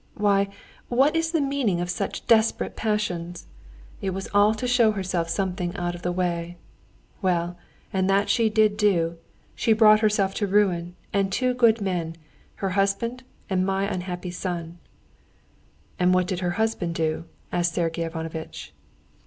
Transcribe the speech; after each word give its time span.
Why, 0.15 0.47
what 0.89 1.15
is 1.15 1.31
the 1.31 1.39
meaning 1.41 1.79
of 1.79 1.87
such 1.91 2.25
desperate 2.25 2.75
passions? 2.75 3.45
It 4.01 4.15
was 4.15 4.27
all 4.33 4.55
to 4.55 4.67
show 4.67 4.93
herself 4.93 5.29
something 5.29 5.75
out 5.75 5.93
of 5.93 6.01
the 6.01 6.11
way. 6.11 6.57
Well, 7.21 7.55
and 7.93 8.09
that 8.09 8.27
she 8.27 8.49
did 8.49 8.77
do. 8.77 9.19
She 9.53 9.73
brought 9.73 9.99
herself 9.99 10.33
to 10.37 10.47
ruin 10.47 10.95
and 11.13 11.31
two 11.31 11.53
good 11.53 11.81
men—her 11.81 12.69
husband 12.71 13.21
and 13.47 13.63
my 13.63 13.83
unhappy 13.93 14.31
son." 14.31 14.79
"And 15.99 16.15
what 16.15 16.25
did 16.25 16.39
her 16.39 16.51
husband 16.57 16.95
do?" 16.95 17.25
asked 17.51 17.75
Sergey 17.75 18.03
Ivanovitch. 18.03 18.73